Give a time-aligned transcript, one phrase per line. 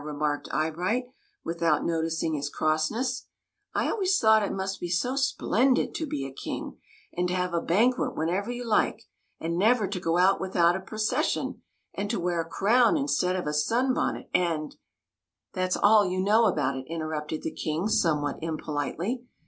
[0.01, 1.11] "remarked Eyebright,
[1.45, 3.27] without noticing his crossness."
[3.75, 6.25] I THE MAGICIAN'S TEA PARTY 29 always thought it must be so splendid to be
[6.25, 6.77] a King,
[7.15, 9.03] and to have a banquet whenever you like,
[9.39, 11.61] and never to go out without a proces sion,
[11.93, 14.75] and to wear a crown instead of a sun bonnet, and
[15.09, 19.23] —'*\" That s all you know about it," interrupted the King, somewhat impolitely.